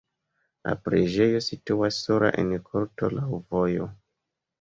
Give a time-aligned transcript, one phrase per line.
[0.67, 3.87] La preĝejo situas sola en korto laŭ vojo.